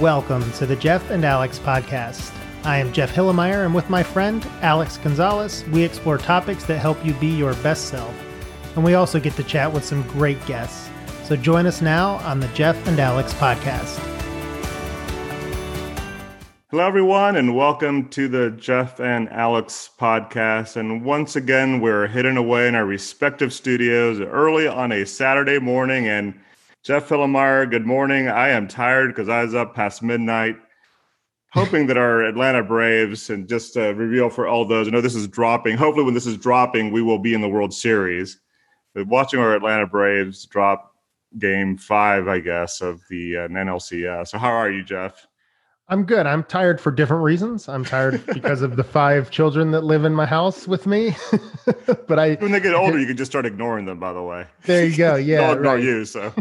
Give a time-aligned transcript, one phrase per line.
[0.00, 2.30] Welcome to the Jeff and Alex podcast.
[2.64, 7.02] I am Jeff Hilimire, and with my friend Alex Gonzalez, we explore topics that help
[7.02, 8.14] you be your best self.
[8.74, 10.90] And we also get to chat with some great guests.
[11.24, 13.96] So join us now on the Jeff and Alex podcast.
[16.70, 20.76] Hello, everyone, and welcome to the Jeff and Alex podcast.
[20.76, 26.06] And once again, we're hidden away in our respective studios early on a Saturday morning.
[26.06, 26.38] And
[26.86, 28.28] Jeff Hilimire, good morning.
[28.28, 30.54] I am tired because I was up past midnight,
[31.52, 35.16] hoping that our Atlanta Braves, and just a reveal for all those, I know this
[35.16, 35.76] is dropping.
[35.76, 38.38] Hopefully, when this is dropping, we will be in the World Series.
[38.94, 40.92] But watching our Atlanta Braves drop
[41.40, 44.28] game five, I guess, of the uh, NLCS.
[44.28, 45.26] So, how are you, Jeff?
[45.88, 46.26] I'm good.
[46.26, 47.68] I'm tired for different reasons.
[47.68, 51.16] I'm tired because of the five children that live in my house with me.
[52.06, 53.98] but I when they get older, you can just start ignoring them.
[53.98, 55.16] By the way, there you go.
[55.16, 55.82] Yeah, ignore right.
[55.82, 56.04] you.
[56.04, 56.32] So,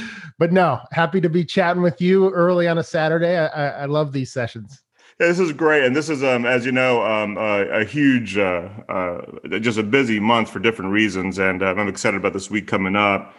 [0.38, 3.38] but no, happy to be chatting with you early on a Saturday.
[3.38, 4.82] I, I, love these sessions.
[5.20, 8.68] Yeah, this is great, and this is, um, as you know, um, a huge, uh,
[8.88, 9.20] uh,
[9.60, 12.96] just a busy month for different reasons, and uh, I'm excited about this week coming
[12.96, 13.34] up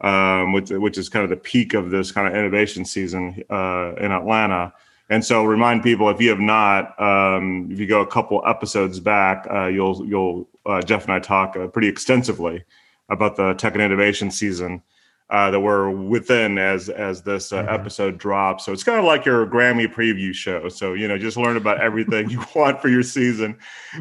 [0.00, 3.94] um, which which is kind of the peak of this kind of innovation season uh,
[3.96, 4.72] in Atlanta.
[5.10, 9.00] And so, remind people if you have not, um, if you go a couple episodes
[9.00, 12.64] back, uh, you'll you'll uh, Jeff and I talk pretty extensively
[13.08, 14.82] about the tech and innovation season
[15.30, 17.74] uh, that we're within as as this uh, mm-hmm.
[17.74, 18.64] episode drops.
[18.64, 20.68] So it's kind of like your Grammy preview show.
[20.68, 23.58] So you know, just learn about everything you want for your season,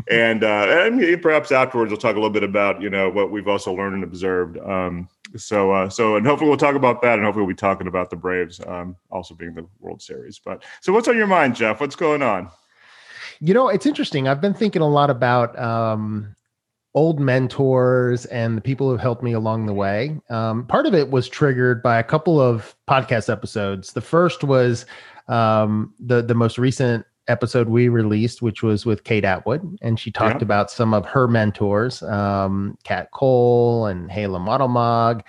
[0.10, 3.48] and uh, and perhaps afterwards we'll talk a little bit about you know what we've
[3.48, 4.58] also learned and observed.
[4.58, 7.88] Um, so uh, so and hopefully we'll talk about that and hopefully we'll be talking
[7.88, 11.56] about the braves um, also being the world series but so what's on your mind
[11.56, 12.50] jeff what's going on
[13.40, 16.34] you know it's interesting i've been thinking a lot about um,
[16.98, 20.20] old mentors and the people who've helped me along the way.
[20.32, 23.94] Um, part of it was triggered by a couple of podcast episodes.
[23.94, 24.88] The first was
[25.28, 30.10] um, the the most recent episode we released, which was with Kate Atwood, and she
[30.10, 35.22] talked about some of her mentors, um, Kat Cole and Hala Moddelmog.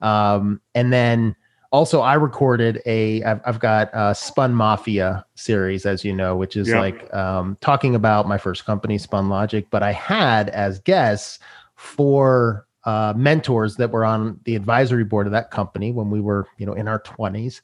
[0.00, 1.36] Um, and then
[1.72, 6.54] also I recorded a, I've, I've got a Spun Mafia series, as you know, which
[6.54, 6.78] is yeah.
[6.78, 11.38] like um, talking about my first company, Spun Logic, but I had as guests
[11.74, 16.46] four uh, mentors that were on the advisory board of that company when we were,
[16.58, 17.62] you know, in our 20s.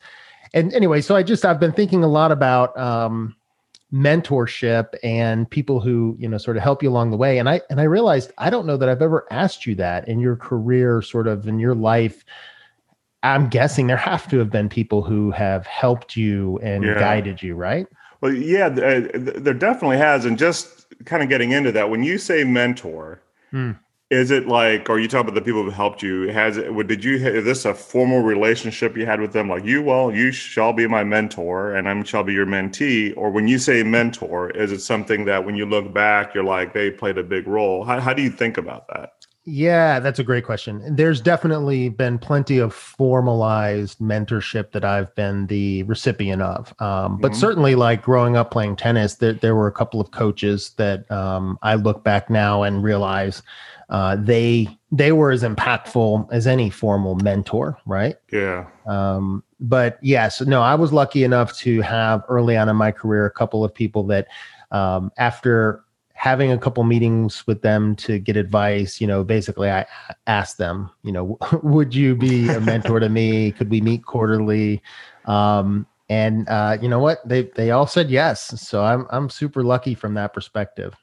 [0.55, 3.37] And anyway, so I just, I've been thinking a lot about, um,
[3.91, 7.59] mentorship and people who you know sort of help you along the way and i
[7.71, 11.01] and i realized i don't know that i've ever asked you that in your career
[11.01, 12.23] sort of in your life
[13.23, 16.99] i'm guessing there have to have been people who have helped you and yeah.
[16.99, 17.87] guided you right
[18.21, 22.19] well yeah uh, there definitely has and just kind of getting into that when you
[22.19, 23.73] say mentor hmm.
[24.11, 26.29] Is it like, or you talk about the people who helped you?
[26.29, 29.51] Has it, did you, is this a formal relationship you had with them?
[29.51, 33.13] Like you, well, you shall be my mentor and I shall be your mentee.
[33.19, 36.73] Or when you say mentor, is it something that when you look back, you're like,
[36.73, 37.85] they played a big role?
[37.85, 39.18] How, how do you think about that?
[39.51, 40.83] Yeah, that's a great question.
[40.95, 46.75] There's definitely been plenty of formalized mentorship that I've been the recipient of.
[46.81, 47.41] Um, but mm-hmm.
[47.41, 51.59] certainly, like growing up playing tennis, there, there were a couple of coaches that um,
[51.63, 53.43] I look back now and realize
[53.89, 58.17] uh, they they were as impactful as any formal mentor, right?
[58.31, 58.67] Yeah.
[58.87, 63.25] Um, but yes, no, I was lucky enough to have early on in my career
[63.25, 64.29] a couple of people that,
[64.73, 65.85] um, after
[66.19, 69.87] having a couple meetings with them to get advice, you know, basically I
[70.27, 73.53] asked them, you know, would you be a mentor to me?
[73.53, 74.83] Could we meet quarterly?
[75.27, 77.27] Um, and uh, you know what?
[77.27, 78.61] They they all said yes.
[78.61, 80.97] So I'm I'm super lucky from that perspective.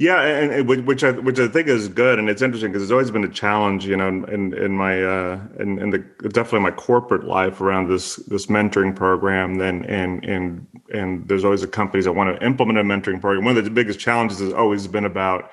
[0.00, 2.90] Yeah, and, and, which I which I think is good, and it's interesting because it's
[2.90, 5.98] always been a challenge, you know, in in my uh, in in the
[6.30, 9.56] definitely my corporate life around this this mentoring program.
[9.56, 13.44] Then and and and there's always a companies that want to implement a mentoring program.
[13.44, 15.50] One of the biggest challenges has always been about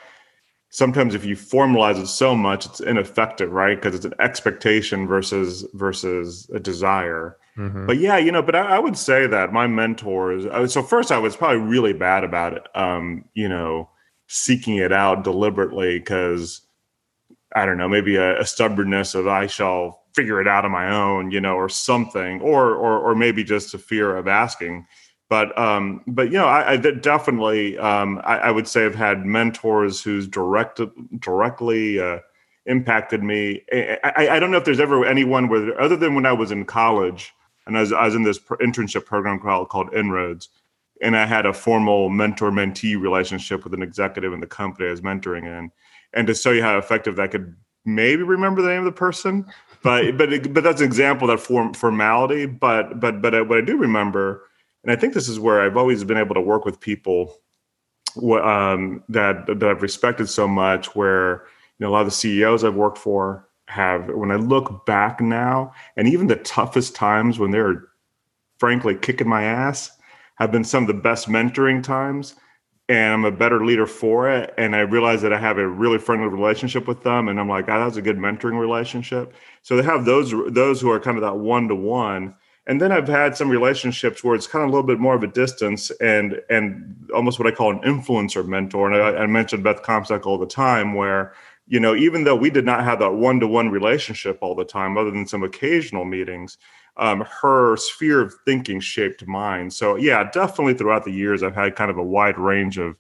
[0.70, 3.76] sometimes if you formalize it so much, it's ineffective, right?
[3.76, 7.36] Because it's an expectation versus versus a desire.
[7.58, 7.86] Mm-hmm.
[7.86, 10.72] But yeah, you know, but I, I, would say that my mentors.
[10.72, 12.64] So first, I was probably really bad about it.
[12.76, 13.90] Um, you know
[14.28, 16.62] seeking it out deliberately because
[17.56, 20.94] I don't know, maybe a, a, stubbornness of I shall figure it out on my
[20.94, 24.86] own, you know, or something, or or or maybe just a fear of asking.
[25.30, 29.26] But um, but you know, I, I definitely um, I, I, would say I've had
[29.26, 30.90] mentors who's directed
[31.20, 32.20] directly uh,
[32.66, 33.64] impacted me.
[33.74, 36.66] I, I, don't know if there's ever anyone where other than when I was in
[36.66, 37.34] college
[37.66, 40.50] and I was, I was in this internship program called called Inroads
[41.02, 44.92] and I had a formal mentor mentee relationship with an executive in the company I
[44.92, 45.72] was mentoring in.
[46.14, 47.56] And to show you how effective that could
[47.86, 49.46] maybe remember the name of the person,
[49.84, 52.46] but but but that's an example that form formality.
[52.46, 54.44] But but but what I do remember,
[54.84, 57.38] and I think this is where I've always been able to work with people
[58.42, 60.96] um, that that I've respected so much.
[60.96, 61.46] Where
[61.80, 65.20] you know a lot of the CEOs I've worked for have, when I look back
[65.20, 67.84] now, and even the toughest times when they're
[68.60, 69.92] frankly kicking my ass,
[70.38, 72.36] have been some of the best mentoring times
[72.90, 74.54] and I'm a better leader for it.
[74.58, 77.68] And I realize that I have a really friendly relationship with them, and I'm like,
[77.68, 79.34] oh, that's a good mentoring relationship.
[79.62, 82.36] So they have those those who are kind of that one to one.
[82.66, 85.24] And then I've had some relationships where it's kind of a little bit more of
[85.24, 88.92] a distance and and almost what I call an influencer mentor.
[88.92, 91.34] And I, I mentioned Beth Comstock all the time, where
[91.68, 94.66] you know even though we did not have that one to one relationship all the
[94.66, 96.58] time, other than some occasional meetings,
[96.98, 99.70] um, her sphere of thinking shaped mine.
[99.70, 102.96] So yeah, definitely throughout the years, I've had kind of a wide range of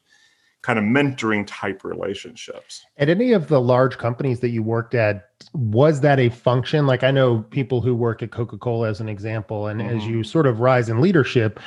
[0.61, 2.85] kind of mentoring type relationships.
[2.97, 6.85] At any of the large companies that you worked at, was that a function?
[6.87, 9.97] Like I know people who work at Coca Cola as an example, and mm-hmm.
[9.97, 11.59] as you sort of rise in leadership,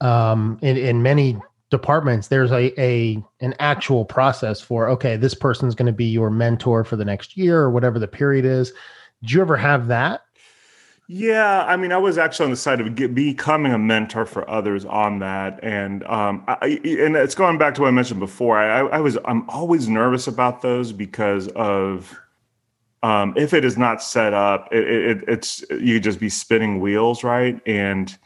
[0.00, 1.36] um, in, in many
[1.76, 6.30] departments there's a, a an actual process for okay this person's going to be your
[6.30, 8.72] mentor for the next year or whatever the period is
[9.22, 10.22] did you ever have that
[11.06, 14.48] yeah, I mean, I was actually on the side of get, becoming a mentor for
[14.48, 18.56] others on that, and um, I, and it's going back to what I mentioned before.
[18.56, 22.18] I, I was I'm always nervous about those because of
[23.02, 27.22] um, if it is not set up, it, it, it's you just be spinning wheels,
[27.22, 27.60] right?
[27.66, 28.16] And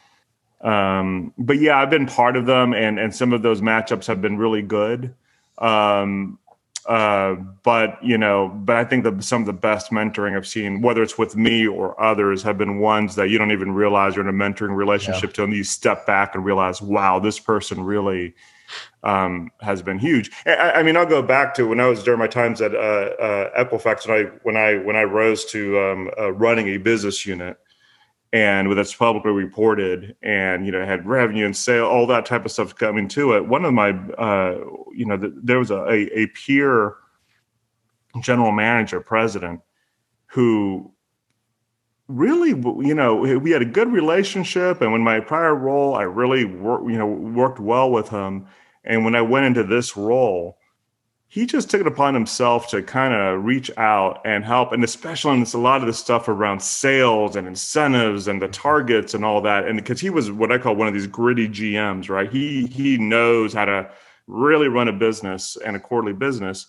[0.61, 4.21] um, but yeah, I've been part of them, and and some of those matchups have
[4.21, 5.15] been really good.
[5.59, 6.39] Um,
[6.87, 10.81] uh, but you know, but I think that some of the best mentoring I've seen,
[10.81, 14.27] whether it's with me or others, have been ones that you don't even realize you're
[14.27, 15.35] in a mentoring relationship yeah.
[15.35, 18.35] to, and you step back and realize, wow, this person really
[19.03, 20.31] um, has been huge.
[20.47, 22.79] I, I, mean, I'll go back to when I was during my times at uh,
[22.79, 27.25] uh, Equifax when I when I when I rose to um, uh, running a business
[27.27, 27.59] unit
[28.33, 32.45] and with its publicly reported and you know had revenue and sale all that type
[32.45, 33.47] of stuff coming to it.
[33.47, 34.59] One of my uh,
[34.95, 35.87] you know the, there was a,
[36.19, 36.97] a, peer
[38.21, 39.61] general manager president
[40.27, 40.93] who
[42.09, 44.83] really you know we had a good relationship.
[44.83, 48.47] And when my prior role i really wor- you know worked well with him.
[48.85, 50.58] And when i went into this role
[51.31, 55.31] he just took it upon himself to kind of reach out and help and especially
[55.31, 59.25] on this a lot of the stuff around sales and incentives and the targets and
[59.25, 62.31] all that and because he was what i call one of these gritty gms right?
[62.31, 63.91] He he knows how to
[64.27, 66.67] really run a business and a quarterly business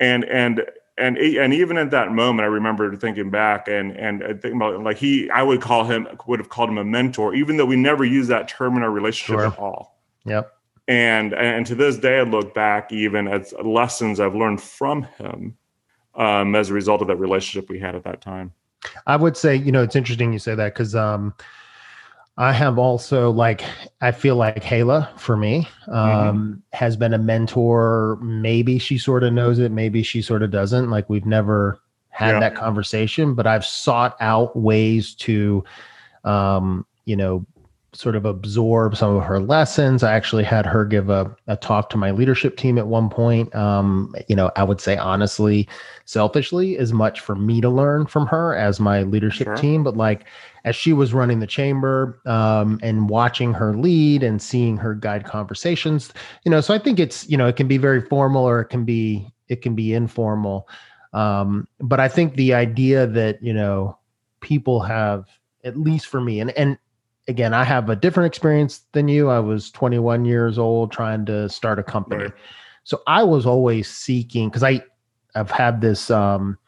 [0.00, 0.64] and and
[0.98, 4.80] and and even at that moment i remember thinking back and and uh, thinking about
[4.82, 7.76] like he i would call him would have called him a mentor even though we
[7.76, 9.46] never used that term in our relationship sure.
[9.46, 9.98] at all.
[10.24, 10.53] Yep
[10.88, 15.56] and and to this day, I look back even at lessons I've learned from him
[16.14, 18.52] um, as a result of that relationship we had at that time.
[19.06, 21.34] I would say, you know, it's interesting you say that because um,
[22.36, 23.64] I have also like
[24.00, 26.52] I feel like Hala for me um, mm-hmm.
[26.72, 28.18] has been a mentor.
[28.20, 30.90] Maybe she sort of knows it, maybe she sort of doesn't.
[30.90, 32.40] Like we've never had yeah.
[32.40, 35.64] that conversation, but I've sought out ways to,
[36.24, 37.46] um, you know,
[37.94, 40.02] sort of absorb some of her lessons.
[40.02, 43.54] I actually had her give a, a talk to my leadership team at one point.
[43.54, 45.68] Um, you know, I would say honestly,
[46.04, 49.56] selfishly, as much for me to learn from her as my leadership sure.
[49.56, 49.84] team.
[49.84, 50.26] But like
[50.64, 55.24] as she was running the chamber um, and watching her lead and seeing her guide
[55.24, 56.12] conversations,
[56.44, 58.66] you know, so I think it's, you know, it can be very formal or it
[58.66, 60.68] can be, it can be informal.
[61.12, 63.98] Um, but I think the idea that, you know,
[64.40, 65.26] people have,
[65.62, 66.76] at least for me, and, and
[67.28, 69.30] again, I have a different experience than you.
[69.30, 72.24] I was 21 years old trying to start a company.
[72.24, 72.32] Right.
[72.84, 74.82] So I was always seeking because I
[75.34, 76.58] I've had this um,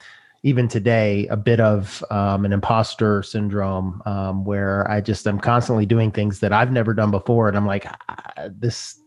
[0.42, 5.86] even today a bit of um, an imposter syndrome um, where I just am constantly
[5.86, 7.86] doing things that I've never done before, and I'm like
[8.50, 8.98] this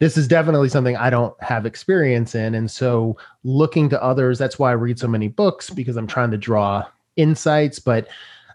[0.00, 4.38] this is definitely something I don't have experience in, and so looking to others.
[4.38, 6.84] That's why I read so many books because I'm trying to draw
[7.16, 8.08] insights, but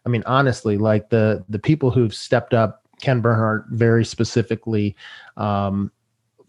[0.06, 4.96] I mean, honestly, like the the people who've stepped up, Ken Bernhardt very specifically,
[5.38, 5.92] um,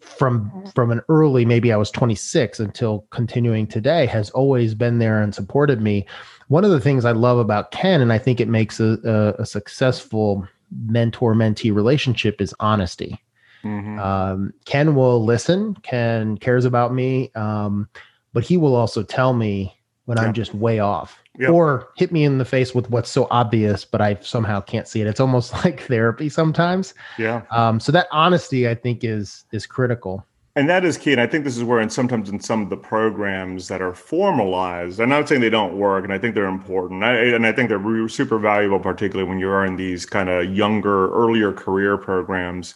[0.00, 5.23] from from an early, maybe I was 26 until continuing today, has always been there
[5.23, 6.07] and supported me.
[6.49, 9.42] One of the things I love about Ken, and I think it makes a, a,
[9.42, 10.47] a successful
[10.87, 13.21] mentor mentee relationship, is honesty.
[13.62, 13.99] Mm-hmm.
[13.99, 15.75] Um, Ken will listen.
[15.83, 17.88] Ken cares about me, um,
[18.33, 19.76] but he will also tell me
[20.07, 20.25] when yeah.
[20.25, 21.51] I'm just way off yep.
[21.51, 25.01] or hit me in the face with what's so obvious, but I somehow can't see
[25.01, 25.07] it.
[25.07, 26.95] It's almost like therapy sometimes.
[27.19, 27.43] Yeah.
[27.51, 30.27] Um, so that honesty I think is, is critical.
[30.57, 32.71] and that is key and i think this is where and sometimes in some of
[32.71, 36.47] the programs that are formalized i'm not saying they don't work and i think they're
[36.47, 40.29] important I, and i think they're super valuable particularly when you are in these kind
[40.29, 42.75] of younger earlier career programs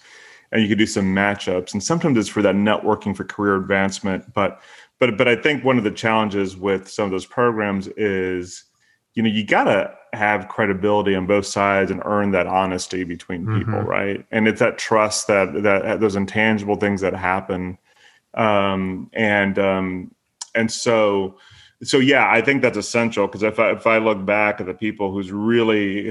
[0.52, 4.32] and you can do some matchups and sometimes it's for that networking for career advancement
[4.32, 4.60] but
[4.98, 8.64] but but i think one of the challenges with some of those programs is
[9.14, 13.74] you know you gotta have credibility on both sides and earn that honesty between people
[13.74, 13.88] mm-hmm.
[13.88, 14.26] right?
[14.30, 17.78] And it's that trust that that those intangible things that happen.
[18.34, 20.14] Um and um
[20.54, 21.36] and so
[21.82, 24.74] so yeah i think that's essential because if I, if I look back at the
[24.74, 26.08] people who's really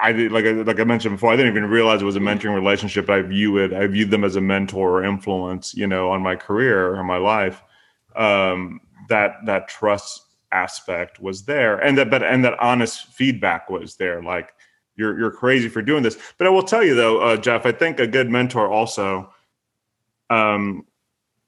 [0.00, 2.54] i did like like i mentioned before i didn't even realize it was a mentoring
[2.54, 6.22] relationship i view it i viewed them as a mentor or influence you know on
[6.22, 7.62] my career or my life
[8.18, 13.96] um that that trust aspect was there and that but and that honest feedback was
[13.96, 14.50] there like
[14.96, 16.18] you're you're crazy for doing this.
[16.38, 19.32] But i will tell you though uh, jeff i think a good mentor also
[20.30, 20.84] um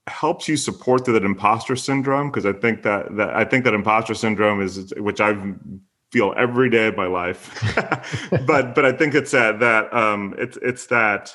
[0.06, 4.14] helps you support that imposter syndrome because i think that that i think that imposter
[4.14, 5.34] syndrome is which i
[6.10, 7.56] feel every day of my life.
[8.46, 11.34] But but i think it's that that um it's it's that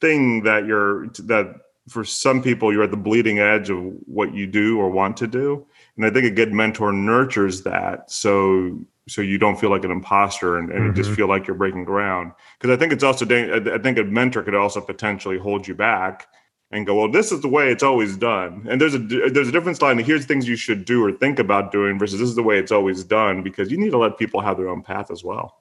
[0.00, 1.54] thing that you're that
[1.92, 5.26] for some people you're at the bleeding edge of what you do or want to
[5.26, 5.64] do.
[5.96, 8.10] And i think a good mentor nurtures that.
[8.10, 10.86] So so you don't feel like an imposter and, and mm-hmm.
[10.88, 12.32] you just feel like you're breaking ground.
[12.58, 16.26] Because i think it's also i think a mentor could also potentially hold you back
[16.70, 18.66] and go well this is the way it's always done.
[18.68, 21.72] And there's a there's a difference line here's things you should do or think about
[21.72, 24.40] doing versus this is the way it's always done because you need to let people
[24.40, 25.58] have their own path as well.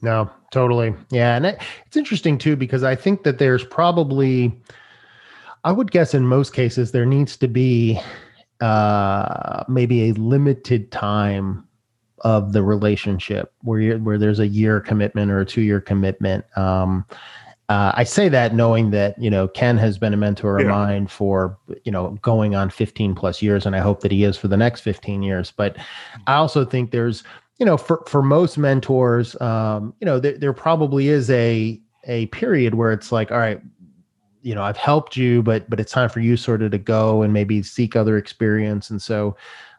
[0.00, 0.94] No totally.
[1.10, 4.58] Yeah and it, it's interesting too because i think that there's probably
[5.64, 8.00] i would guess in most cases there needs to be
[8.60, 11.66] uh, maybe a limited time
[12.20, 16.44] of the relationship where you where there's a year commitment or a two year commitment.
[16.56, 17.04] Um,
[17.68, 20.70] uh, I say that knowing that you know Ken has been a mentor of yeah.
[20.70, 24.36] mine for you know going on 15 plus years, and I hope that he is
[24.36, 25.52] for the next 15 years.
[25.54, 25.76] But
[26.26, 27.22] I also think there's
[27.58, 32.26] you know for for most mentors, um, you know there, there probably is a a
[32.26, 33.60] period where it's like all right
[34.44, 37.22] you know i've helped you but but it's time for you sort of to go
[37.22, 39.36] and maybe seek other experience and so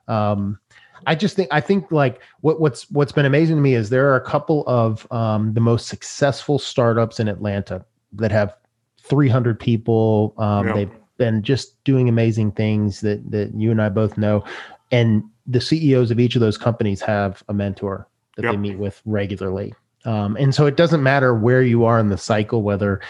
[0.08, 0.60] um
[1.06, 4.10] i just think i think like what what's what's been amazing to me is there
[4.10, 8.56] are a couple of um the most successful startups in atlanta that have
[9.00, 10.74] 300 people um yeah.
[10.74, 14.44] they've been just doing amazing things that that you and i both know
[14.92, 18.54] and the ceos of each of those companies have a mentor that yep.
[18.54, 19.74] they meet with regularly
[20.06, 23.02] um, and so it doesn't matter where you are in the cycle, whether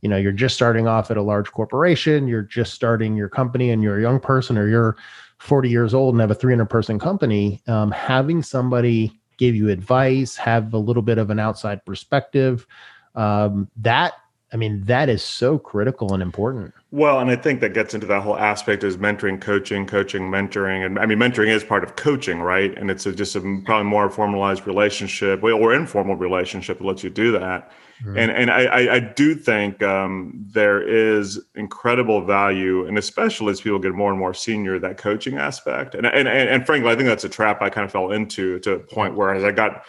[0.00, 3.70] you know you're just starting off at a large corporation, you're just starting your company,
[3.70, 4.96] and you're a young person, or you're
[5.38, 7.60] 40 years old and have a 300 person company.
[7.66, 12.66] Um, having somebody give you advice, have a little bit of an outside perspective,
[13.14, 14.14] um, that
[14.52, 16.74] I mean, that is so critical and important.
[16.90, 20.84] Well, and I think that gets into that whole aspect is mentoring, coaching, coaching, mentoring.
[20.84, 22.76] And I mean, mentoring is part of coaching, right?
[22.76, 27.08] And it's a, just a probably more formalized relationship or informal relationship that lets you
[27.08, 27.72] do that.
[28.04, 28.18] Mm-hmm.
[28.18, 33.78] And and I, I do think um, there is incredible value, and especially as people
[33.78, 35.94] get more and more senior, that coaching aspect.
[35.94, 38.58] And and and, and frankly, I think that's a trap I kind of fell into
[38.60, 39.84] to a point where as I got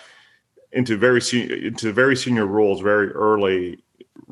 [0.71, 3.82] into very senior into very senior roles very early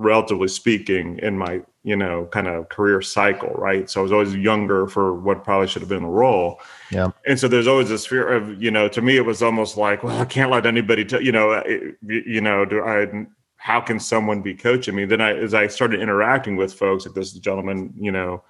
[0.01, 3.89] relatively speaking, in my you know kind of career cycle, right?
[3.89, 6.59] So I was always younger for what probably should have been the role.
[6.91, 7.11] Yeah.
[7.25, 10.03] And so there's always this fear of you know to me it was almost like
[10.03, 11.63] well I can't let anybody tell you know
[12.01, 13.25] you know do I
[13.57, 15.05] how can someone be coaching me?
[15.05, 18.43] Then I as I started interacting with folks like this gentleman you know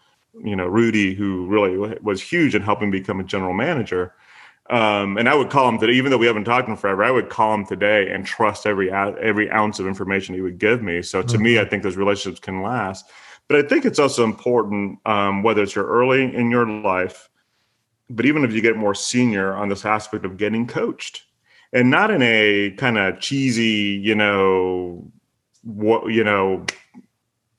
[0.43, 4.13] you know Rudy who really was huge in helping become a general manager
[4.71, 7.03] um, and I would call him today, even though we haven't talked in forever.
[7.03, 10.81] I would call him today and trust every every ounce of information he would give
[10.81, 11.01] me.
[11.01, 11.43] So to mm-hmm.
[11.43, 13.05] me, I think those relationships can last.
[13.49, 17.29] But I think it's also important, um, whether it's you're early in your life,
[18.09, 21.23] but even if you get more senior on this aspect of getting coached,
[21.73, 25.05] and not in a kind of cheesy, you know,
[25.63, 26.65] what you know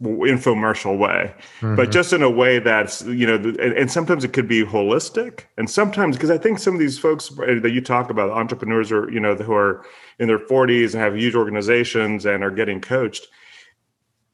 [0.03, 1.77] infomercial way mm-hmm.
[1.77, 5.45] but just in a way that's you know and, and sometimes it could be holistic
[5.57, 9.09] and sometimes because i think some of these folks that you talk about entrepreneurs are
[9.11, 9.85] you know who are
[10.19, 13.29] in their 40s and have huge organizations and are getting coached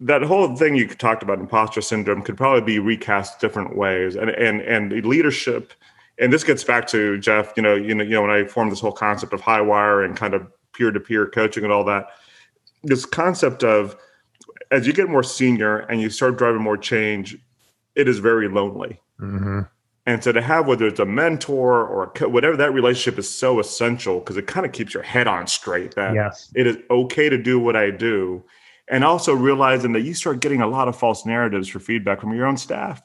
[0.01, 4.31] that whole thing you talked about imposter syndrome could probably be recast different ways and
[4.31, 5.75] and and leadership
[6.19, 8.73] and this gets back to jeff you know you know you know when i formed
[8.73, 12.07] this whole concept of high wire and kind of peer-to-peer coaching and all that
[12.85, 13.97] this concept of
[14.71, 17.37] as you get more senior and you start driving more change,
[17.95, 19.01] it is very lonely.
[19.21, 19.61] Mm-hmm.
[20.07, 23.61] And so to have whether it's a mentor or a, whatever that relationship is so
[23.61, 26.51] essential because it kind of keeps your head on straight that yes.
[26.55, 28.43] it is okay to do what I do.
[28.91, 32.35] And also realizing that you start getting a lot of false narratives for feedback from
[32.35, 33.03] your own staff.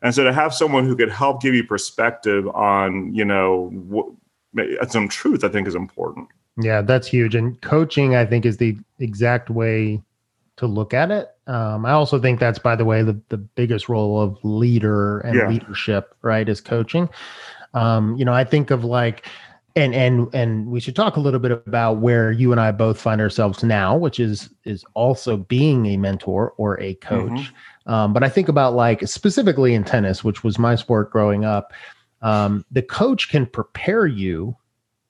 [0.00, 4.08] And so to have someone who could help give you perspective on, you know, what,
[4.90, 6.28] some truth, I think is important.
[6.58, 7.34] Yeah, that's huge.
[7.34, 10.02] And coaching, I think, is the exact way
[10.60, 11.28] to look at it.
[11.46, 15.34] Um, I also think that's, by the way, the, the biggest role of leader and
[15.34, 15.48] yeah.
[15.48, 17.08] leadership, right, is coaching.
[17.74, 19.26] Um, you know, I think of like,
[19.76, 23.00] and and and we should talk a little bit about where you and I both
[23.00, 27.30] find ourselves now, which is is also being a mentor or a coach.
[27.30, 27.92] Mm-hmm.
[27.92, 31.72] Um, but I think about like specifically in tennis, which was my sport growing up.
[32.20, 34.56] Um, the coach can prepare you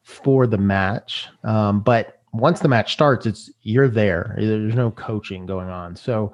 [0.03, 4.35] for the match, um, but once the match starts, it's you're there.
[4.39, 5.97] There's no coaching going on.
[5.97, 6.33] So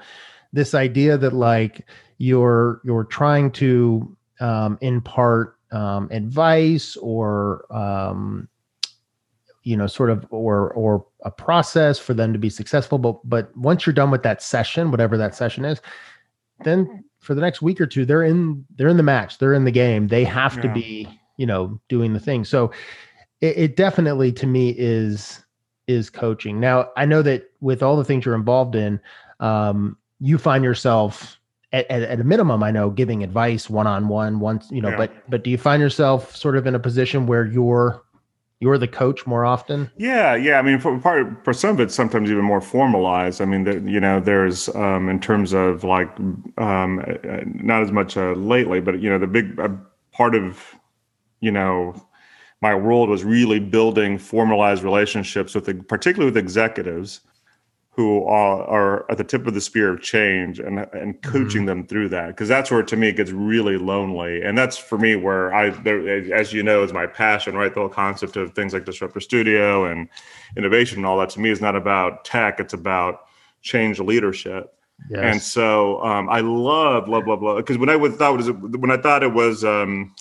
[0.53, 1.87] this idea that like
[2.19, 8.49] you're you're trying to um, impart um, advice or um,
[9.67, 13.55] you know sort of or or a process for them to be successful but but
[13.57, 15.83] once you're done with that session whatever that session is
[16.62, 19.65] then for the next week or two they're in they're in the match they're in
[19.65, 20.62] the game they have yeah.
[20.62, 22.71] to be you know doing the thing so
[23.41, 25.45] it, it definitely to me is
[25.87, 26.61] is coaching.
[26.61, 29.00] Now, I know that with all the things you're involved in,
[29.40, 31.38] um, you find yourself
[31.73, 34.90] at, at, at, a minimum, I know giving advice one on one once, you know,
[34.90, 34.97] yeah.
[34.97, 38.02] but but do you find yourself sort of in a position where you're
[38.61, 39.90] you're the coach more often?
[39.99, 40.59] Yeah, yeah.
[40.59, 43.40] I mean, for part for some of it, sometimes even more formalized.
[43.43, 46.09] I mean, there, you know, there's um, in terms of like
[46.57, 49.69] um, uh, not as much uh, lately, but you know, the big uh,
[50.12, 50.75] part of
[51.40, 51.95] you know
[52.66, 57.20] my world was really building formalized relationships with particularly with executives
[57.90, 61.66] who are, are at the tip of the spear of change and and coaching mm-hmm.
[61.66, 62.28] them through that.
[62.28, 64.42] Because that's where to me it gets really lonely.
[64.42, 66.00] And that's for me where I there,
[66.35, 67.73] as you know is my passion right?
[67.73, 70.08] The whole concept of things like disruptor studio and
[70.56, 72.58] innovation and all that to me is not about tech.
[72.58, 73.26] It's about
[73.62, 74.73] change leadership.
[75.11, 75.20] Yes.
[75.23, 78.50] and so um, I love love love love because when I thought it was
[78.85, 80.14] when I thought it was um,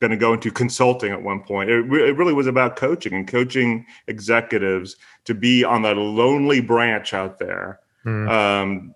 [0.00, 1.70] going to go into consulting at one point.
[1.70, 6.60] It, re- it, really was about coaching and coaching executives to be on that lonely
[6.60, 8.28] branch out there mm.
[8.30, 8.94] um,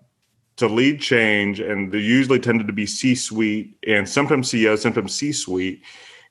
[0.57, 1.59] to lead change.
[1.59, 5.81] And they usually tended to be C suite and sometimes CEO, sometimes C suite,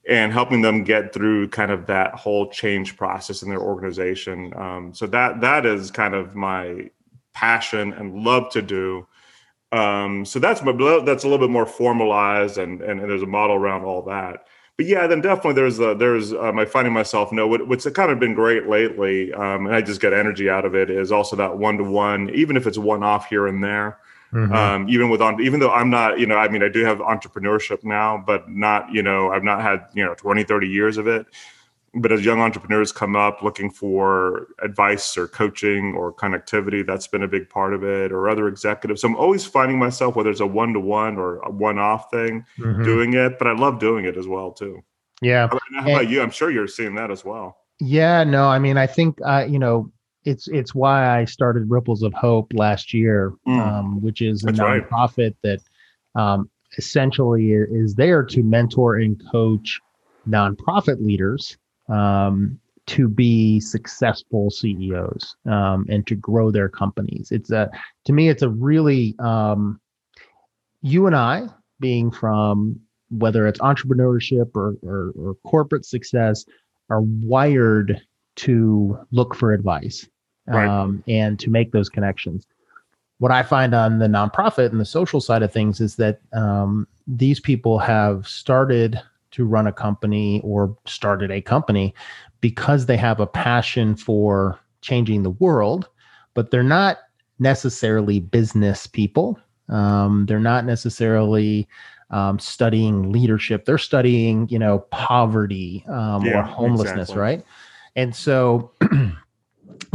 [0.08, 4.52] and helping them get through kind of that whole change process in their organization.
[4.56, 6.90] Um, so that that is kind of my
[7.34, 9.06] passion and love to do.
[9.70, 10.72] Um, so that's my
[11.04, 14.46] that's a little bit more formalized and, and, and there's a model around all that
[14.78, 18.12] but yeah, then definitely there's a, there's um, I finding myself no what, what's kind
[18.12, 21.34] of been great lately, um, and I just get energy out of it is also
[21.34, 23.98] that one to one, even if it's one off here and there.
[24.32, 24.52] Mm-hmm.
[24.52, 26.98] Um, even with on, even though I'm not, you know, I mean, I do have
[26.98, 31.06] entrepreneurship now, but not, you know, I've not had, you know, 20, 30 years of
[31.06, 31.26] it
[31.94, 37.22] but as young entrepreneurs come up looking for advice or coaching or connectivity, that's been
[37.22, 39.00] a big part of it, or other executives.
[39.00, 42.10] So I'm always finding myself, whether it's a one to one or a one off
[42.10, 42.82] thing, mm-hmm.
[42.82, 44.82] doing it, but I love doing it as well, too.
[45.20, 45.48] Yeah.
[45.48, 46.22] How about and, you?
[46.22, 47.56] I'm sure you're seeing that as well.
[47.80, 49.90] Yeah, no, I mean, I think, uh, you know,
[50.24, 53.60] it's it's why I started Ripples of Hope last year, mm.
[53.60, 55.60] um, which is a That's nonprofit right.
[56.14, 59.80] that um, essentially is there to mentor and coach
[60.28, 61.56] nonprofit leaders
[61.88, 67.30] um, to be successful CEOs um, and to grow their companies.
[67.30, 67.70] It's a
[68.04, 69.80] to me, it's a really um,
[70.82, 71.48] you and I
[71.80, 76.44] being from whether it's entrepreneurship or, or, or corporate success
[76.90, 78.00] are wired
[78.36, 80.06] to look for advice
[80.46, 80.68] right.
[80.68, 82.46] um, and to make those connections.
[83.18, 86.86] What I find on the nonprofit and the social side of things is that um,
[87.06, 89.00] these people have started
[89.32, 91.94] to run a company or started a company
[92.40, 95.88] because they have a passion for changing the world,
[96.34, 96.98] but they're not
[97.38, 99.38] necessarily business people.
[99.68, 101.68] Um, they're not necessarily
[102.10, 103.64] um, studying leadership.
[103.64, 107.20] They're studying, you know, poverty um, yeah, or homelessness, exactly.
[107.20, 107.44] right?
[107.96, 108.70] And so,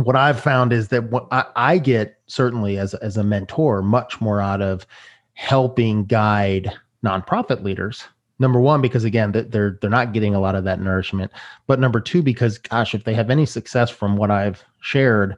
[0.04, 4.22] what I've found is that what I, I get certainly as as a mentor much
[4.22, 4.86] more out of
[5.34, 6.72] helping guide
[7.04, 8.04] nonprofit leaders
[8.40, 11.32] number one because again they're they're not getting a lot of that nourishment
[11.68, 15.36] but number two because gosh if they have any success from what i've shared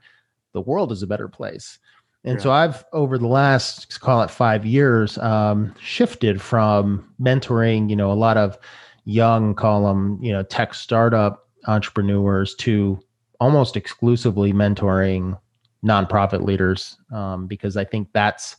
[0.54, 1.80] the world is a better place
[2.24, 2.44] and yeah.
[2.44, 8.12] so i've over the last call it five years um, shifted from mentoring you know
[8.12, 8.58] a lot of
[9.04, 13.00] young call them you know tech startup entrepreneurs to
[13.40, 15.38] almost exclusively mentoring
[15.86, 18.56] nonprofit leaders um, because i think that's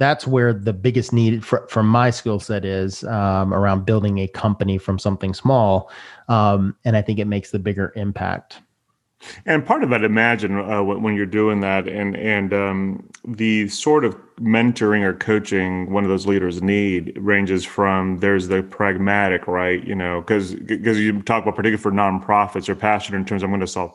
[0.00, 4.26] that's where the biggest need for, from my skill set is um, around building a
[4.26, 5.90] company from something small
[6.28, 8.60] um, and i think it makes the bigger impact
[9.44, 14.04] And part of it, imagine uh, when you're doing that, and and um, the sort
[14.04, 19.86] of mentoring or coaching one of those leaders need ranges from there's the pragmatic, right?
[19.86, 23.48] You know, because because you talk about particularly for nonprofits or passionate in terms of
[23.48, 23.92] I'm going to solve,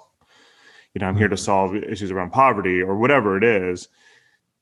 [0.94, 1.44] you know, I'm here to mm-hmm.
[1.44, 3.88] solve issues around poverty or whatever it is,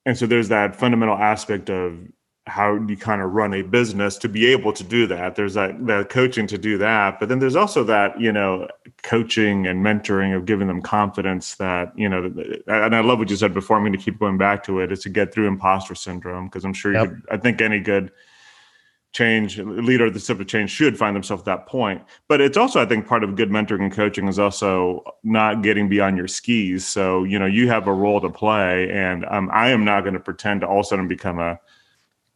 [0.05, 1.97] and so there's that fundamental aspect of
[2.45, 5.35] how you kind of run a business to be able to do that.
[5.35, 8.67] There's that that coaching to do that, but then there's also that you know
[9.01, 12.33] coaching and mentoring of giving them confidence that you know.
[12.67, 13.77] And I love what you said before.
[13.77, 14.91] I'm going to keep going back to it.
[14.91, 16.99] Is to get through imposter syndrome because I'm sure you.
[16.99, 18.11] Could, I think any good
[19.13, 22.01] change leader of the civil change should find themselves at that point.
[22.27, 25.87] But it's also i think part of good mentoring and coaching is also not getting
[25.87, 26.85] beyond your skis.
[26.85, 30.15] So you know you have a role to play and um, i am not going
[30.15, 31.59] to pretend to all of a sudden become a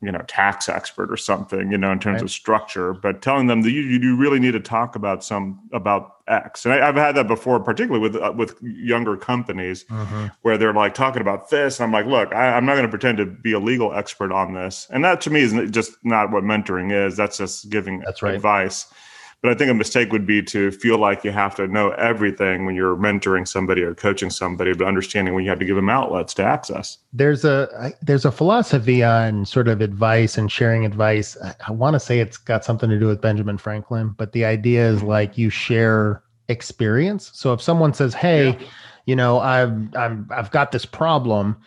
[0.01, 2.23] you know tax expert or something you know in terms right.
[2.23, 6.17] of structure but telling them that you, you really need to talk about some about
[6.27, 10.29] x and I, have had that before particularly with uh, with younger companies uh-huh.
[10.43, 12.89] where they're like talking about this and i'm like look I, i'm not going to
[12.89, 16.31] pretend to be a legal expert on this and that to me is just not
[16.31, 18.35] what mentoring is that's just giving that's right.
[18.35, 18.93] advice
[19.41, 22.65] but I think a mistake would be to feel like you have to know everything
[22.65, 25.89] when you're mentoring somebody or coaching somebody, but understanding when you have to give them
[25.89, 26.97] outlets to access.
[27.13, 31.37] There's a there's a philosophy on sort of advice and sharing advice.
[31.43, 34.43] I, I want to say it's got something to do with Benjamin Franklin, but the
[34.43, 35.07] idea is mm-hmm.
[35.07, 37.31] like you share experience.
[37.33, 38.67] So if someone says, "Hey, yeah.
[39.05, 41.57] you know, I've I'm I've got this problem,"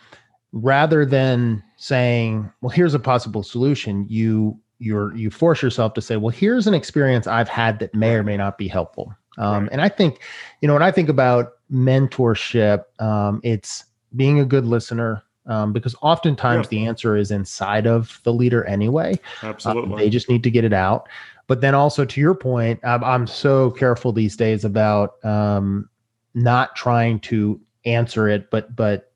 [0.51, 6.17] rather than saying, "Well, here's a possible solution," you you're you force yourself to say,
[6.17, 9.15] well, here's an experience I've had that may or may not be helpful.
[9.37, 9.71] Um, right.
[9.71, 10.19] And I think,
[10.61, 15.23] you know, when I think about mentorship, um, it's being a good listener.
[15.47, 16.69] Um, because oftentimes yeah.
[16.69, 19.19] the answer is inside of the leader anyway.
[19.41, 19.97] Absolutely.
[19.97, 21.09] they just need to get it out.
[21.47, 25.89] But then also to your point, I'm, I'm so careful these days about um,
[26.35, 29.10] not trying to answer it, but but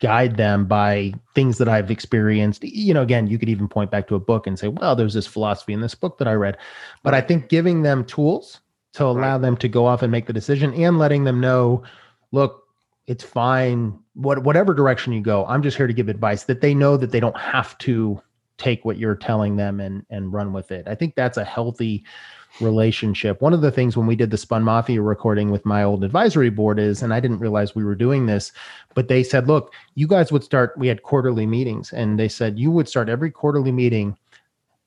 [0.00, 2.62] guide them by things that I've experienced.
[2.64, 5.14] You know, again, you could even point back to a book and say, well, there's
[5.14, 6.56] this philosophy in this book that I read.
[7.02, 8.60] But I think giving them tools
[8.94, 9.42] to allow right.
[9.42, 11.82] them to go off and make the decision and letting them know,
[12.32, 12.64] look,
[13.06, 13.98] it's fine.
[14.14, 17.12] What whatever direction you go, I'm just here to give advice that they know that
[17.12, 18.20] they don't have to
[18.58, 20.88] take what you're telling them and and run with it.
[20.88, 22.04] I think that's a healthy
[22.60, 23.40] relationship.
[23.40, 26.50] One of the things when we did the Spun Mafia recording with my old advisory
[26.50, 28.52] board is, and I didn't realize we were doing this,
[28.94, 32.58] but they said, look, you guys would start, we had quarterly meetings, and they said
[32.58, 34.16] you would start every quarterly meeting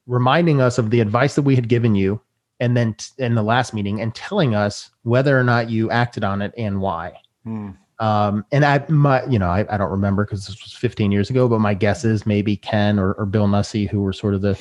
[0.08, 2.20] reminding us of the advice that we had given you.
[2.62, 6.26] And then t- in the last meeting, and telling us whether or not you acted
[6.26, 7.14] on it and why.
[7.46, 7.70] Hmm.
[8.00, 11.30] Um, and I, my, you know, I, I don't remember because this was 15 years
[11.30, 14.42] ago, but my guess is maybe Ken or, or Bill Nussey, who were sort of
[14.42, 14.58] the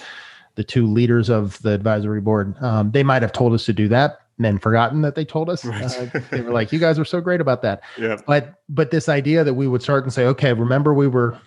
[0.59, 2.61] the two leaders of the advisory board.
[2.61, 5.49] Um, they might have told us to do that and then forgotten that they told
[5.49, 5.65] us.
[5.65, 5.85] Right.
[5.85, 8.17] Uh, they were like, "You guys were so great about that." Yeah.
[8.27, 11.39] But but this idea that we would start and say, "Okay, remember we were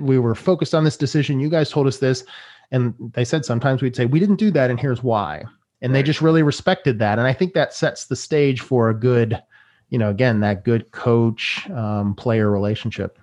[0.00, 1.40] we were focused on this decision.
[1.40, 2.24] You guys told us this,"
[2.70, 5.42] and they said sometimes we'd say, "We didn't do that, and here's why."
[5.82, 5.98] And right.
[5.98, 9.42] they just really respected that, and I think that sets the stage for a good,
[9.90, 13.18] you know, again that good coach um, player relationship.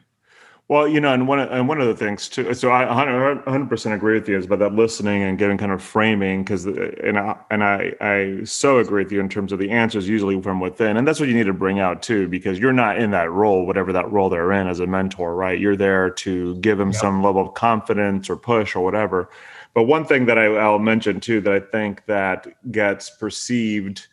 [0.72, 2.54] Well, you know, and one and one of the things too.
[2.54, 5.84] So I 100 percent agree with you is about that listening and giving kind of
[5.84, 9.70] framing because and I, and I I so agree with you in terms of the
[9.70, 12.72] answers usually from within, and that's what you need to bring out too because you're
[12.72, 15.60] not in that role, whatever that role they're in as a mentor, right?
[15.60, 17.02] You're there to give them yep.
[17.02, 19.30] some level of confidence or push or whatever.
[19.74, 24.08] But one thing that I, I'll mention too that I think that gets perceived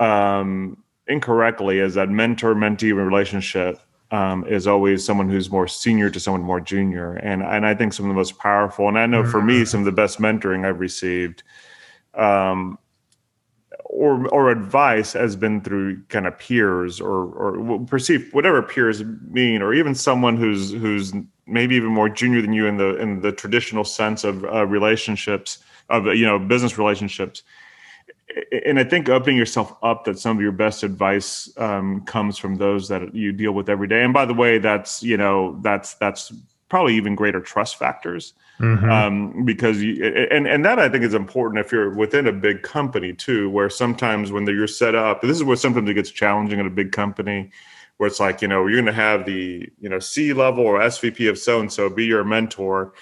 [0.00, 6.20] um, incorrectly is that mentor mentee relationship um, is always someone who's more senior to
[6.20, 9.24] someone more junior, and and I think some of the most powerful, and I know
[9.24, 11.42] for me some of the best mentoring I've received,
[12.14, 12.78] um,
[13.84, 19.60] or or advice has been through kind of peers or or perceive whatever peers mean,
[19.60, 21.12] or even someone who's who's
[21.46, 25.58] maybe even more junior than you in the in the traditional sense of uh, relationships
[25.88, 27.42] of you know business relationships
[28.66, 32.56] and I think opening yourself up that some of your best advice um, comes from
[32.56, 34.02] those that you deal with every day.
[34.02, 36.32] And by the way, that's you know that's that's
[36.68, 38.90] probably even greater trust factors mm-hmm.
[38.90, 42.62] um, because you, and and that I think is important if you're within a big
[42.62, 46.58] company too, where sometimes when you're set up, this is where sometimes it gets challenging
[46.58, 47.50] in a big company.
[47.96, 50.78] Where it's like you know you're going to have the you know C level or
[50.80, 52.92] SVP of so and so be your mentor,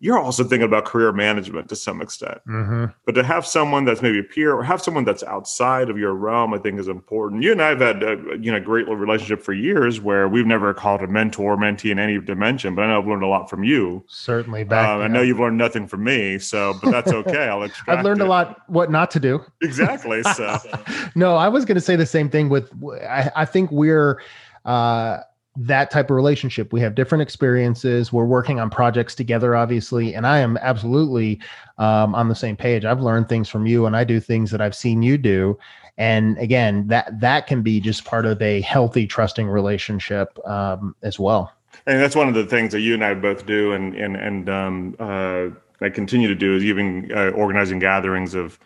[0.00, 2.38] you're also thinking about career management to some extent.
[2.48, 2.86] Mm-hmm.
[3.06, 6.14] But to have someone that's maybe a peer or have someone that's outside of your
[6.14, 7.42] realm, I think is important.
[7.42, 10.74] You and I have had a you know great relationship for years where we've never
[10.74, 13.64] called a mentor mentee in any dimension, but I know I've learned a lot from
[13.64, 14.04] you.
[14.08, 14.88] Certainly, back.
[14.88, 17.48] Um, I know you've learned nothing from me, so but that's okay.
[17.48, 18.24] I'll I've learned it.
[18.24, 19.44] a lot what not to do.
[19.62, 20.22] Exactly.
[20.22, 20.58] So
[21.14, 22.48] no, I was going to say the same thing.
[22.48, 22.70] With
[23.02, 24.20] I, I think we're.
[24.64, 25.18] Uh,
[25.56, 26.72] that type of relationship.
[26.72, 28.12] We have different experiences.
[28.12, 31.40] We're working on projects together, obviously, and I am absolutely
[31.78, 32.84] um, on the same page.
[32.84, 35.58] I've learned things from you, and I do things that I've seen you do.
[35.96, 41.20] And again, that that can be just part of a healthy, trusting relationship um, as
[41.20, 41.52] well.
[41.86, 44.48] And that's one of the things that you and I both do, and and and
[44.48, 45.48] um, uh,
[45.80, 48.58] I continue to do is even uh, organizing gatherings of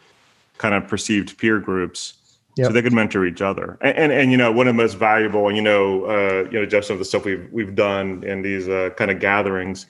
[0.57, 2.15] kind of perceived peer groups
[2.59, 2.67] Yep.
[2.67, 3.79] so they could mentor each other.
[3.81, 6.59] And, and, and you know one of the most valuable, and you know, uh, you
[6.59, 9.87] know, just some of the stuff we've we've done in these uh, kind of gatherings,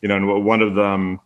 [0.00, 1.20] you know, and one of them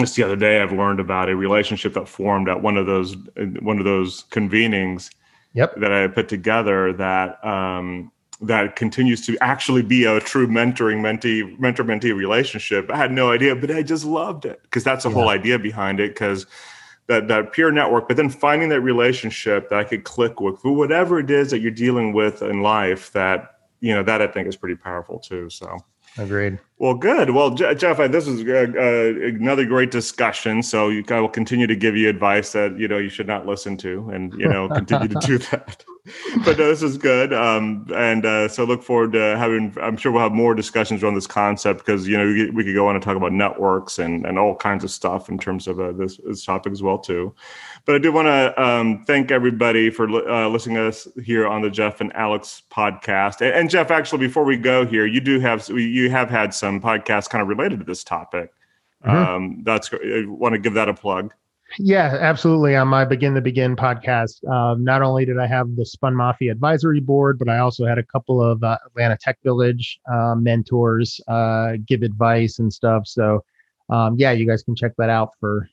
[0.00, 3.16] just the other day I've learned about a relationship that formed at one of those
[3.60, 5.10] one of those convenings.
[5.54, 5.76] Yep.
[5.76, 8.12] That I put together that um,
[8.42, 12.90] that continues to actually be a true mentoring mentee mentor mentee relationship.
[12.90, 15.14] I had no idea, but I just loved it because that's the yeah.
[15.14, 16.10] whole idea behind it.
[16.10, 16.46] Because
[17.06, 20.72] that that peer network, but then finding that relationship that I could click with for
[20.72, 23.12] whatever it is that you're dealing with in life.
[23.12, 25.48] That you know that I think is pretty powerful too.
[25.50, 25.78] So
[26.18, 26.58] agreed.
[26.78, 27.30] Well, good.
[27.30, 30.62] Well, Jeff, this is uh, uh, another great discussion.
[30.62, 33.46] So you, I will continue to give you advice that you know you should not
[33.46, 35.84] listen to, and you know continue to do that.
[36.44, 37.32] but no, this is good.
[37.32, 39.74] Um, and uh, so look forward to having.
[39.80, 42.74] I'm sure we'll have more discussions on this concept because you know we, we, could
[42.74, 45.80] go on and talk about networks and and all kinds of stuff in terms of
[45.80, 47.34] uh, this, this topic as well too.
[47.84, 51.62] But I do want to um, thank everybody for uh, listening to us here on
[51.62, 53.40] the Jeff and Alex podcast.
[53.40, 56.80] And, and, Jeff, actually, before we go here, you do have you have had some
[56.80, 58.52] podcasts kind of related to this topic.
[59.04, 59.16] Mm-hmm.
[59.16, 61.34] Um, that's I want to give that a plug.
[61.78, 62.74] Yeah, absolutely.
[62.76, 66.52] On my Begin the Begin podcast, um, not only did I have the Spun Mafia
[66.52, 71.20] advisory board, but I also had a couple of uh, Atlanta Tech Village uh, mentors
[71.28, 73.06] uh, give advice and stuff.
[73.06, 73.44] So,
[73.90, 75.68] um, yeah, you guys can check that out for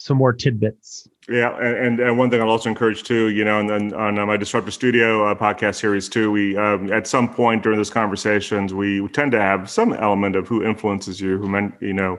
[0.00, 1.06] some more tidbits.
[1.28, 4.24] Yeah, and, and one thing I'll also encourage too, you know, and then on uh,
[4.24, 8.72] my Disruptor Studio uh, podcast series too, we um, at some point during those conversations
[8.72, 12.18] we tend to have some element of who influences you, who meant you know,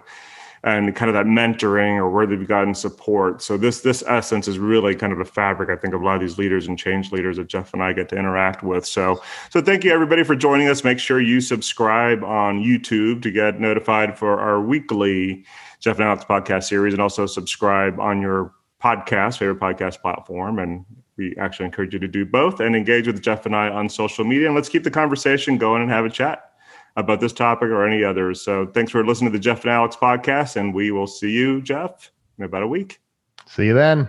[0.64, 3.42] and kind of that mentoring or where they've gotten support.
[3.42, 6.16] So this this essence is really kind of a fabric, I think, of a lot
[6.16, 8.86] of these leaders and change leaders that Jeff and I get to interact with.
[8.86, 10.84] So so thank you everybody for joining us.
[10.84, 15.46] Make sure you subscribe on YouTube to get notified for our weekly
[15.80, 20.60] Jeff and Alex podcast series, and also subscribe on your podcast, favorite podcast platform.
[20.60, 20.86] And
[21.18, 24.26] we actually encourage you to do both and engage with Jeff and I on social
[24.26, 24.48] media.
[24.48, 26.51] And let's keep the conversation going and have a chat
[26.96, 28.42] about this topic or any others.
[28.42, 30.56] So thanks for listening to the Jeff and Alex podcast.
[30.56, 33.00] And we will see you, Jeff, in about a week.
[33.48, 34.08] See you then.